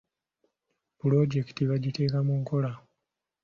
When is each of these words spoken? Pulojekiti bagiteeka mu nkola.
Pulojekiti 0.99 1.61
bagiteeka 1.69 2.19
mu 2.27 2.33
nkola. 2.41 2.71